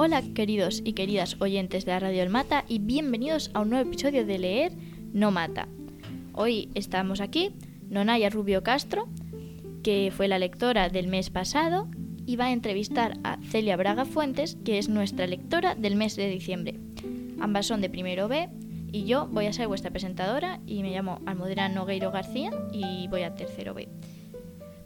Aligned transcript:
Hola 0.00 0.22
queridos 0.22 0.80
y 0.84 0.92
queridas 0.92 1.36
oyentes 1.40 1.84
de 1.84 1.90
la 1.90 1.98
Radio 1.98 2.22
El 2.22 2.30
Mata 2.30 2.64
y 2.68 2.78
bienvenidos 2.78 3.50
a 3.52 3.62
un 3.62 3.70
nuevo 3.70 3.90
episodio 3.90 4.24
de 4.24 4.38
Leer 4.38 4.72
No 5.12 5.32
Mata. 5.32 5.66
Hoy 6.34 6.70
estamos 6.76 7.20
aquí, 7.20 7.50
Nonaya 7.90 8.30
Rubio 8.30 8.62
Castro, 8.62 9.08
que 9.82 10.12
fue 10.16 10.28
la 10.28 10.38
lectora 10.38 10.88
del 10.88 11.08
mes 11.08 11.30
pasado, 11.30 11.88
y 12.24 12.36
va 12.36 12.44
a 12.44 12.52
entrevistar 12.52 13.18
a 13.24 13.38
Celia 13.42 13.76
Braga 13.76 14.04
Fuentes, 14.04 14.56
que 14.64 14.78
es 14.78 14.88
nuestra 14.88 15.26
lectora 15.26 15.74
del 15.74 15.96
mes 15.96 16.14
de 16.14 16.30
diciembre. 16.30 16.78
Ambas 17.40 17.66
son 17.66 17.80
de 17.80 17.90
primero 17.90 18.28
B 18.28 18.48
y 18.92 19.02
yo 19.02 19.26
voy 19.26 19.46
a 19.46 19.52
ser 19.52 19.66
vuestra 19.66 19.90
presentadora 19.90 20.60
y 20.64 20.82
me 20.82 20.92
llamo 20.92 21.20
Almudena 21.26 21.68
Nogueiro 21.68 22.12
García 22.12 22.52
y 22.70 23.08
voy 23.08 23.22
a 23.22 23.34
tercero 23.34 23.74
B. 23.74 23.88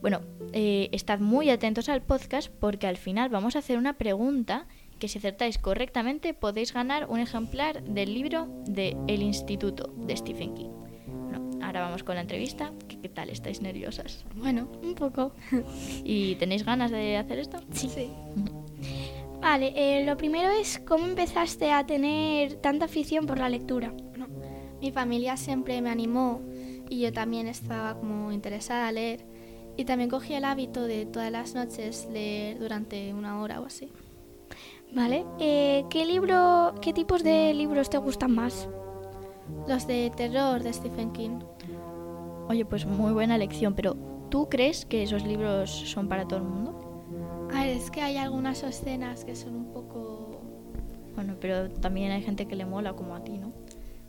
Bueno, 0.00 0.22
eh, 0.54 0.88
estad 0.90 1.20
muy 1.20 1.50
atentos 1.50 1.88
al 1.90 2.00
podcast 2.02 2.50
porque 2.50 2.86
al 2.86 2.96
final 2.96 3.28
vamos 3.28 3.54
a 3.54 3.60
hacer 3.60 3.76
una 3.76 3.92
pregunta 3.92 4.66
que 5.02 5.08
si 5.08 5.18
acertáis 5.18 5.58
correctamente 5.58 6.32
podéis 6.32 6.72
ganar 6.72 7.10
un 7.10 7.18
ejemplar 7.18 7.82
del 7.82 8.14
libro 8.14 8.46
de 8.66 8.96
El 9.08 9.20
Instituto 9.22 9.92
de 9.96 10.16
Stephen 10.16 10.54
King. 10.54 10.70
Bueno, 11.08 11.50
ahora 11.60 11.80
vamos 11.80 12.04
con 12.04 12.14
la 12.14 12.20
entrevista. 12.20 12.70
¿Qué, 12.86 13.00
qué 13.00 13.08
tal? 13.08 13.28
¿Estáis 13.28 13.60
nerviosas? 13.60 14.24
Bueno, 14.36 14.70
un 14.80 14.94
poco. 14.94 15.32
¿Y 16.04 16.36
tenéis 16.36 16.64
ganas 16.64 16.92
de 16.92 17.16
hacer 17.16 17.40
esto? 17.40 17.58
Sí. 17.72 18.12
Vale, 19.40 19.72
eh, 19.74 20.06
lo 20.06 20.16
primero 20.16 20.50
es 20.52 20.78
cómo 20.78 21.04
empezaste 21.04 21.72
a 21.72 21.84
tener 21.84 22.54
tanta 22.60 22.84
afición 22.84 23.26
por 23.26 23.38
la 23.38 23.48
lectura. 23.48 23.92
Bueno, 24.10 24.28
mi 24.80 24.92
familia 24.92 25.36
siempre 25.36 25.82
me 25.82 25.90
animó 25.90 26.42
y 26.88 27.00
yo 27.00 27.12
también 27.12 27.48
estaba 27.48 27.98
como 27.98 28.30
interesada 28.30 28.86
a 28.86 28.92
leer 28.92 29.24
y 29.76 29.84
también 29.84 30.10
cogí 30.10 30.34
el 30.34 30.44
hábito 30.44 30.84
de 30.84 31.06
todas 31.06 31.32
las 31.32 31.56
noches 31.56 32.06
leer 32.12 32.60
durante 32.60 33.12
una 33.12 33.40
hora 33.40 33.60
o 33.60 33.66
así. 33.66 33.90
Vale, 34.94 35.24
eh, 35.38 35.84
¿qué 35.88 36.04
libro, 36.04 36.74
qué 36.82 36.92
tipos 36.92 37.22
de 37.22 37.54
libros 37.54 37.88
te 37.88 37.98
gustan 37.98 38.34
más? 38.34 38.68
Los 39.66 39.86
de 39.86 40.12
terror 40.14 40.62
de 40.62 40.72
Stephen 40.72 41.12
King. 41.12 41.40
Oye, 42.48 42.64
pues 42.64 42.84
muy 42.84 43.12
buena 43.12 43.38
lección, 43.38 43.74
pero 43.74 43.96
¿tú 44.28 44.48
crees 44.48 44.84
que 44.84 45.02
esos 45.02 45.24
libros 45.24 45.70
son 45.70 46.08
para 46.08 46.28
todo 46.28 46.40
el 46.40 46.44
mundo? 46.44 47.48
A 47.54 47.64
ver, 47.64 47.76
es 47.76 47.90
que 47.90 48.02
hay 48.02 48.16
algunas 48.16 48.62
escenas 48.62 49.24
que 49.24 49.34
son 49.34 49.56
un 49.56 49.72
poco... 49.72 50.40
Bueno, 51.14 51.34
pero 51.40 51.70
también 51.70 52.12
hay 52.12 52.22
gente 52.22 52.46
que 52.46 52.56
le 52.56 52.66
mola 52.66 52.92
como 52.92 53.14
a 53.14 53.24
ti, 53.24 53.38
¿no? 53.38 53.52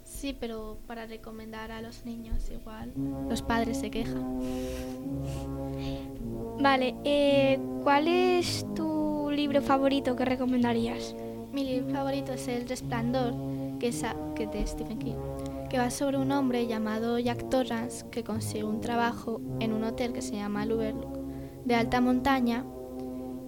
Sí, 0.04 0.36
pero 0.38 0.78
para 0.88 1.06
recomendar 1.06 1.72
a 1.72 1.82
los 1.82 2.06
niños 2.06 2.50
igual 2.50 2.94
los 3.30 3.42
padres 3.42 3.78
se 3.78 3.90
quejan. 3.90 4.40
Vale, 6.60 6.96
eh, 7.04 7.60
¿cuál 7.84 8.08
es 8.08 8.66
tu 8.76 9.03
libro 9.36 9.62
favorito 9.62 10.16
que 10.16 10.26
recomendarías? 10.26 11.16
Mi 11.52 11.64
libro 11.64 11.94
favorito 11.94 12.34
es 12.34 12.48
El 12.48 12.68
Resplandor, 12.68 13.34
que 13.80 13.88
es 13.88 14.04
que 14.36 14.48
de 14.48 14.66
Stephen 14.66 15.00
King, 15.00 15.16
que 15.70 15.78
va 15.78 15.90
sobre 15.90 16.18
un 16.18 16.32
hombre 16.32 16.68
llamado 16.68 17.20
Jack 17.20 17.50
Torrance 17.50 18.06
que 18.12 18.24
consigue 18.24 18.64
un 18.64 18.82
trabajo 18.82 19.42
en 19.60 19.74
un 19.74 19.84
hotel 19.84 20.14
que 20.14 20.22
se 20.22 20.36
llama 20.36 20.64
el 20.64 20.72
Overlook 20.72 21.18
de 21.66 21.76
alta 21.76 22.02
montaña 22.02 22.66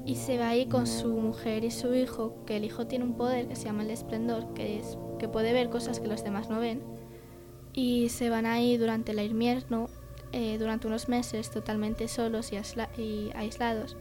y 0.06 0.16
se 0.16 0.38
va 0.38 0.50
ahí 0.50 0.68
con 0.68 0.88
su 0.88 1.10
mujer 1.10 1.64
y 1.64 1.72
su 1.72 1.94
hijo, 1.94 2.36
que 2.46 2.58
el 2.58 2.64
hijo 2.64 2.86
tiene 2.86 3.06
un 3.06 3.16
poder 3.16 3.48
que 3.48 3.56
se 3.56 3.66
llama 3.66 3.84
el 3.84 3.92
esplendor, 3.92 4.54
que 4.54 4.80
es 4.80 4.98
que 5.20 5.28
puede 5.28 5.54
ver 5.54 5.70
cosas 5.70 6.00
que 6.00 6.08
los 6.08 6.24
demás 6.24 6.50
no 6.50 6.60
ven, 6.60 6.82
y 7.74 8.10
se 8.10 8.30
van 8.30 8.46
ahí 8.46 8.78
durante 8.78 9.12
el 9.12 9.20
invierno, 9.20 9.90
eh, 10.32 10.58
durante 10.60 10.88
unos 10.88 11.10
meses 11.10 11.50
totalmente 11.50 12.08
solos 12.08 12.52
y, 12.52 12.58
y 13.02 13.32
aislados, 13.36 13.98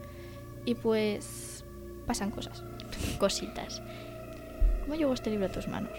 y 0.65 0.75
pues 0.75 1.54
pasan 2.05 2.31
cosas. 2.31 2.63
Cositas. 3.19 3.81
¿Cómo 4.81 4.95
llegó 4.95 5.13
este 5.13 5.29
libro 5.31 5.47
a 5.47 5.49
tus 5.49 5.67
manos? 5.67 5.91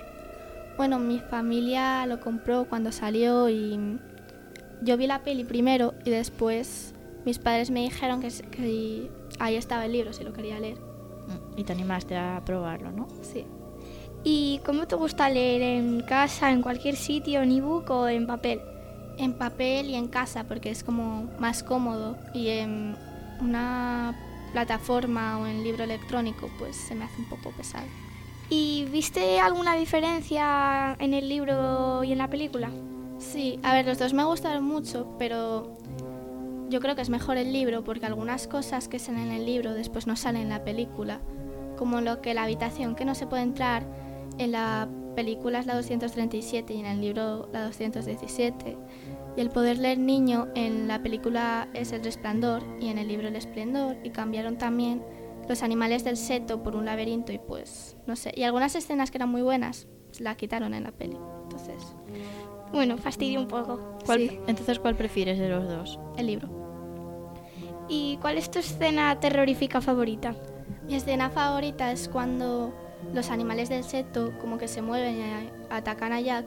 Bueno, 0.76 0.98
mi 0.98 1.19
familia 1.19 2.06
lo 2.06 2.20
compró 2.20 2.66
cuando 2.69 2.92
salió 2.92 3.48
y 3.48 3.98
yo 4.82 4.97
vi 4.97 5.06
la 5.06 5.22
peli 5.22 5.44
primero 5.44 5.94
y 6.04 6.10
después 6.10 6.94
mis 7.25 7.38
padres 7.38 7.70
me 7.70 7.81
dijeron 7.81 8.20
que, 8.20 9.10
ahí 9.38 9.56
estaba 9.56 9.86
el 9.86 9.92
libro 9.92 10.12
si 10.12 10.22
lo 10.22 10.32
quería 10.32 10.60
leer. 10.60 10.78
Mm, 10.78 11.58
Y 11.58 11.64
te 11.64 11.72
animaste 11.72 12.16
a 12.16 12.42
probarlo, 12.44 12.92
¿no? 12.92 13.08
Sí. 13.22 13.44
¿Y 14.22 14.60
cómo 14.64 14.86
te 14.86 14.97
gusta 14.97 15.28
leer 15.28 15.62
en 15.62 16.02
casa, 16.02 16.50
en 16.50 16.62
cualquier 16.62 16.97
sitio, 16.97 17.42
en 17.42 17.52
ebook 17.52 17.91
o 17.91 18.08
en 18.08 18.26
papel? 18.26 18.60
En 19.19 19.32
papel 19.32 19.91
y 19.91 19.94
en 19.94 20.08
casa 20.08 20.44
porque 20.44 20.70
es 20.70 20.84
como 20.84 21.28
más 21.38 21.62
cómodo 21.62 22.16
y 22.34 22.48
en 22.48 22.97
una 23.41 24.14
plataforma 24.52 25.38
o 25.38 25.46
en 25.46 25.62
libro 25.62 25.84
electrónico 25.84 26.48
pues 26.58 26.76
se 26.76 26.94
me 26.94 27.04
hace 27.04 27.20
un 27.20 27.28
poco 27.28 27.50
pesado. 27.50 27.86
¿Y 28.48 28.84
viste 28.92 29.40
alguna 29.40 29.74
diferencia 29.74 30.96
en 31.00 31.14
el 31.14 31.28
libro 31.28 32.04
y 32.04 32.12
en 32.12 32.18
la 32.18 32.28
película? 32.28 32.70
Sí, 33.18 33.58
a 33.62 33.72
ver, 33.72 33.86
los 33.86 33.98
dos 33.98 34.12
me 34.12 34.24
gustaron 34.24 34.64
mucho, 34.64 35.16
pero 35.18 35.76
yo 36.68 36.80
creo 36.80 36.94
que 36.94 37.02
es 37.02 37.10
mejor 37.10 37.36
el 37.38 37.52
libro 37.52 37.82
porque 37.82 38.06
algunas 38.06 38.46
cosas 38.46 38.88
que 38.88 38.98
salen 38.98 39.28
en 39.28 39.32
el 39.32 39.46
libro 39.46 39.74
después 39.74 40.06
no 40.06 40.16
salen 40.16 40.42
en 40.42 40.48
la 40.50 40.64
película, 40.64 41.20
como 41.76 42.00
lo 42.00 42.20
que 42.20 42.34
la 42.34 42.44
habitación 42.44 42.94
que 42.94 43.04
no 43.04 43.14
se 43.14 43.26
puede 43.26 43.42
entrar 43.42 43.84
en 44.38 44.52
la 44.52 44.88
película 45.14 45.58
es 45.58 45.66
la 45.66 45.74
237 45.74 46.74
y 46.74 46.80
en 46.80 46.86
el 46.86 47.00
libro 47.00 47.48
la 47.52 47.64
217. 47.64 48.76
Y 49.36 49.41
el 49.42 49.50
poder 49.50 49.78
leer 49.78 49.98
niño 49.98 50.48
en 50.54 50.88
la 50.88 51.02
película 51.02 51.69
es 51.74 51.92
el 51.92 52.02
resplandor 52.02 52.62
y 52.80 52.88
en 52.88 52.98
el 52.98 53.08
libro 53.08 53.28
el 53.28 53.36
esplendor 53.36 53.97
y 54.02 54.10
cambiaron 54.10 54.56
también 54.56 55.02
los 55.48 55.62
animales 55.62 56.04
del 56.04 56.16
seto 56.16 56.62
por 56.62 56.74
un 56.74 56.86
laberinto 56.86 57.32
y 57.32 57.38
pues 57.38 57.96
no 58.06 58.16
sé, 58.16 58.32
y 58.34 58.42
algunas 58.44 58.75
escenas 58.75 59.10
que 59.10 59.19
eran 59.19 59.28
muy 59.30 59.42
buenas 59.42 59.86
la 60.19 60.34
quitaron 60.36 60.72
en 60.75 60.84
la 60.84 60.92
peli. 60.92 61.16
Entonces, 61.44 61.94
Bueno, 62.72 62.96
fastidio 62.98 63.41
un 63.41 63.46
poco. 63.46 63.96
¿Cuál- 64.04 64.19
Sí. 64.28 64.41
Entonces, 64.48 64.78
¿cuál 64.80 64.96
prefieres 64.96 65.38
de 65.38 65.48
los 65.48 65.69
dos? 65.69 66.00
el 66.16 66.26
libro. 66.26 66.48
¿Y 67.88 68.16
cuál 68.20 68.38
es 68.38 68.50
tu 68.50 68.58
escena 68.58 69.20
terrorífica 69.20 69.80
favorita? 69.80 70.34
Mi 70.86 70.94
escena 70.96 71.30
favorita 71.30 71.92
es 71.92 72.08
cuando 72.08 72.75
los 73.14 73.30
animales 73.30 73.69
del 73.69 73.84
seto 73.84 74.32
como 74.41 74.58
que 74.58 74.66
se 74.66 74.82
mueven 74.82 75.16
y 75.16 75.22
atacan 75.70 76.12
a 76.12 76.20
Jack. 76.20 76.46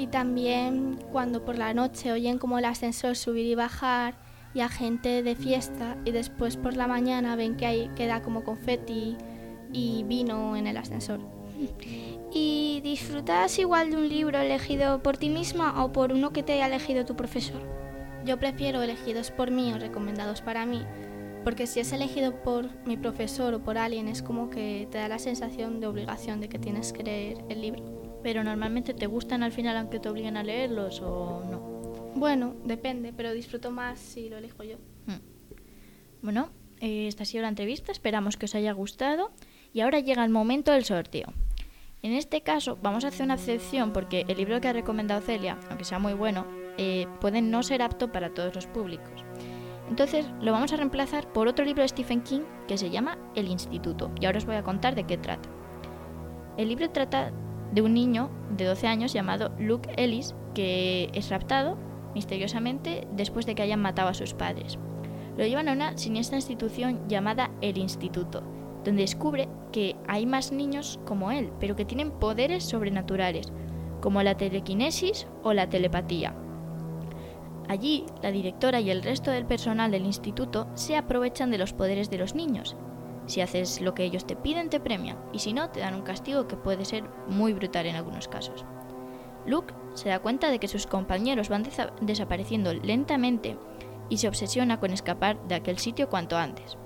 Y 0.00 0.06
también 0.06 0.98
cuando 1.12 1.44
por 1.44 1.58
la 1.58 1.74
noche 1.74 2.10
oyen 2.10 2.38
como 2.38 2.58
el 2.58 2.64
ascensor 2.64 3.16
subir 3.16 3.44
y 3.44 3.54
bajar 3.54 4.14
y 4.54 4.60
a 4.60 4.70
gente 4.70 5.22
de 5.22 5.36
fiesta 5.36 5.98
y 6.06 6.10
después 6.10 6.56
por 6.56 6.74
la 6.74 6.86
mañana 6.86 7.36
ven 7.36 7.54
que 7.58 7.66
hay 7.66 7.88
queda 7.96 8.22
como 8.22 8.42
confeti 8.42 9.18
y 9.74 10.04
vino 10.04 10.56
en 10.56 10.66
el 10.66 10.78
ascensor. 10.78 11.20
¿Y 12.32 12.80
disfrutas 12.82 13.58
igual 13.58 13.90
de 13.90 13.98
un 13.98 14.08
libro 14.08 14.38
elegido 14.38 15.02
por 15.02 15.18
ti 15.18 15.28
misma 15.28 15.84
o 15.84 15.92
por 15.92 16.14
uno 16.14 16.32
que 16.32 16.42
te 16.42 16.54
haya 16.54 16.68
elegido 16.68 17.04
tu 17.04 17.14
profesor? 17.14 17.60
Yo 18.24 18.38
prefiero 18.38 18.80
elegidos 18.80 19.30
por 19.30 19.50
mí 19.50 19.70
o 19.74 19.78
recomendados 19.78 20.40
para 20.40 20.64
mí, 20.64 20.82
porque 21.44 21.66
si 21.66 21.80
es 21.80 21.92
elegido 21.92 22.42
por 22.42 22.70
mi 22.86 22.96
profesor 22.96 23.52
o 23.52 23.62
por 23.62 23.76
alguien 23.76 24.08
es 24.08 24.22
como 24.22 24.48
que 24.48 24.88
te 24.90 24.96
da 24.96 25.08
la 25.08 25.18
sensación 25.18 25.78
de 25.78 25.88
obligación 25.88 26.40
de 26.40 26.48
que 26.48 26.58
tienes 26.58 26.94
que 26.94 27.02
leer 27.02 27.44
el 27.50 27.60
libro. 27.60 27.99
Pero 28.22 28.44
normalmente 28.44 28.94
te 28.94 29.06
gustan 29.06 29.42
al 29.42 29.52
final 29.52 29.76
aunque 29.76 29.98
te 29.98 30.08
obliguen 30.08 30.36
a 30.36 30.42
leerlos 30.42 31.00
o 31.00 31.42
no. 31.44 31.60
Bueno, 32.14 32.54
depende, 32.64 33.12
pero 33.12 33.32
disfruto 33.32 33.70
más 33.70 33.98
si 33.98 34.28
lo 34.28 34.38
elijo 34.38 34.62
yo. 34.62 34.76
Mm. 35.06 36.22
Bueno, 36.22 36.50
eh, 36.80 37.06
esta 37.06 37.22
ha 37.22 37.26
sido 37.26 37.42
la 37.42 37.48
entrevista, 37.48 37.92
esperamos 37.92 38.36
que 38.36 38.46
os 38.46 38.54
haya 38.54 38.72
gustado 38.72 39.32
y 39.72 39.80
ahora 39.80 40.00
llega 40.00 40.24
el 40.24 40.30
momento 40.30 40.72
del 40.72 40.84
sorteo. 40.84 41.32
En 42.02 42.12
este 42.12 42.42
caso 42.42 42.78
vamos 42.82 43.04
a 43.04 43.08
hacer 43.08 43.24
una 43.24 43.34
excepción 43.34 43.92
porque 43.92 44.24
el 44.26 44.38
libro 44.38 44.60
que 44.60 44.68
ha 44.68 44.72
recomendado 44.72 45.20
Celia, 45.20 45.58
aunque 45.68 45.84
sea 45.84 45.98
muy 45.98 46.14
bueno, 46.14 46.46
eh, 46.78 47.06
puede 47.20 47.42
no 47.42 47.62
ser 47.62 47.82
apto 47.82 48.10
para 48.10 48.32
todos 48.32 48.54
los 48.54 48.66
públicos. 48.66 49.24
Entonces 49.90 50.26
lo 50.40 50.52
vamos 50.52 50.72
a 50.72 50.76
reemplazar 50.76 51.30
por 51.32 51.48
otro 51.48 51.64
libro 51.64 51.82
de 51.82 51.88
Stephen 51.88 52.22
King 52.22 52.42
que 52.66 52.78
se 52.78 52.90
llama 52.90 53.18
El 53.34 53.48
Instituto 53.48 54.10
y 54.20 54.24
ahora 54.24 54.38
os 54.38 54.46
voy 54.46 54.54
a 54.54 54.62
contar 54.62 54.94
de 54.94 55.04
qué 55.04 55.18
trata. 55.18 55.48
El 56.56 56.68
libro 56.68 56.90
trata 56.90 57.32
de 57.72 57.82
un 57.82 57.94
niño 57.94 58.30
de 58.56 58.64
12 58.64 58.86
años 58.86 59.12
llamado 59.12 59.52
Luke 59.58 59.90
Ellis 59.96 60.34
que 60.54 61.10
es 61.14 61.30
raptado 61.30 61.76
misteriosamente 62.14 63.06
después 63.12 63.46
de 63.46 63.54
que 63.54 63.62
hayan 63.62 63.80
matado 63.80 64.08
a 64.08 64.14
sus 64.14 64.34
padres. 64.34 64.78
Lo 65.36 65.46
llevan 65.46 65.68
a 65.68 65.72
una 65.72 65.96
siniestra 65.96 66.36
institución 66.36 67.00
llamada 67.08 67.50
el 67.60 67.78
Instituto, 67.78 68.42
donde 68.84 69.02
descubre 69.02 69.48
que 69.72 69.96
hay 70.08 70.26
más 70.26 70.52
niños 70.52 70.98
como 71.06 71.30
él, 71.30 71.52
pero 71.60 71.76
que 71.76 71.84
tienen 71.84 72.10
poderes 72.10 72.64
sobrenaturales, 72.64 73.52
como 74.00 74.22
la 74.22 74.36
telequinesis 74.36 75.26
o 75.42 75.52
la 75.52 75.68
telepatía. 75.68 76.34
Allí, 77.68 78.04
la 78.20 78.32
directora 78.32 78.80
y 78.80 78.90
el 78.90 79.02
resto 79.02 79.30
del 79.30 79.46
personal 79.46 79.92
del 79.92 80.04
instituto 80.04 80.66
se 80.74 80.96
aprovechan 80.96 81.52
de 81.52 81.58
los 81.58 81.72
poderes 81.72 82.10
de 82.10 82.18
los 82.18 82.34
niños. 82.34 82.76
Si 83.30 83.40
haces 83.40 83.80
lo 83.80 83.94
que 83.94 84.02
ellos 84.02 84.26
te 84.26 84.34
piden, 84.34 84.70
te 84.70 84.80
premian, 84.80 85.16
y 85.32 85.38
si 85.38 85.52
no, 85.52 85.70
te 85.70 85.78
dan 85.78 85.94
un 85.94 86.02
castigo 86.02 86.48
que 86.48 86.56
puede 86.56 86.84
ser 86.84 87.04
muy 87.28 87.52
brutal 87.52 87.86
en 87.86 87.94
algunos 87.94 88.26
casos. 88.26 88.64
Luke 89.46 89.72
se 89.94 90.08
da 90.08 90.18
cuenta 90.18 90.50
de 90.50 90.58
que 90.58 90.66
sus 90.66 90.88
compañeros 90.88 91.48
van 91.48 91.64
desa- 91.64 91.92
desapareciendo 92.00 92.74
lentamente 92.74 93.56
y 94.08 94.16
se 94.16 94.26
obsesiona 94.26 94.80
con 94.80 94.90
escapar 94.90 95.40
de 95.46 95.54
aquel 95.54 95.78
sitio 95.78 96.08
cuanto 96.08 96.36
antes. 96.36 96.76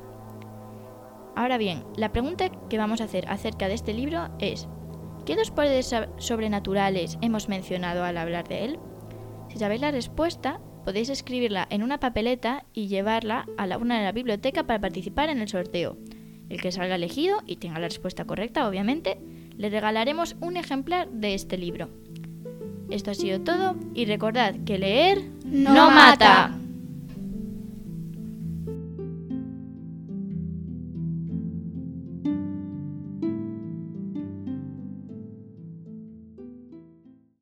Ahora 1.35 1.57
bien, 1.57 1.83
la 1.97 2.13
pregunta 2.13 2.51
que 2.69 2.77
vamos 2.77 3.01
a 3.01 3.05
hacer 3.05 3.25
acerca 3.31 3.67
de 3.67 3.75
este 3.75 3.95
libro 3.95 4.29
es, 4.39 4.69
¿qué 5.25 5.37
dos 5.37 5.51
poderes 5.51 5.97
sobrenaturales 6.19 7.17
hemos 7.23 7.49
mencionado 7.49 8.05
al 8.05 8.19
hablar 8.19 8.47
de 8.49 8.67
él? 8.67 8.79
Si 9.49 9.57
sabéis 9.59 9.81
la 9.81 9.93
respuesta, 9.93 10.61
podéis 10.85 11.09
escribirla 11.09 11.67
en 11.71 11.83
una 11.83 12.01
papeleta 12.01 12.67
y 12.75 12.89
llevarla 12.89 13.47
a 13.57 13.67
la 13.67 13.79
una 13.79 13.97
de 13.97 14.05
la 14.05 14.13
biblioteca 14.13 14.65
para 14.65 14.83
participar 14.83 15.31
en 15.31 15.41
el 15.41 15.49
sorteo. 15.49 15.97
El 16.49 16.61
que 16.61 16.73
salga 16.73 16.97
elegido 16.97 17.43
y 17.47 17.57
tenga 17.57 17.79
la 17.79 17.89
respuesta 17.89 18.25
correcta, 18.25 18.69
obviamente, 18.69 19.19
le 19.57 19.71
regalaremos 19.71 20.37
un 20.41 20.57
ejemplar 20.57 21.09
de 21.11 21.35
este 21.35 21.57
libro. 21.59 21.89
Esto 22.91 23.11
ha 23.11 23.15
sido 23.15 23.41
todo 23.41 23.77
y 23.95 24.05
recordad 24.05 24.55
que 24.65 24.79
leer 24.79 25.23
no, 25.45 25.91
mata. 25.91 26.59